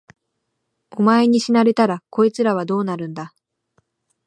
[0.97, 3.35] お前に死なれたら、こいつらはどうなるんだ。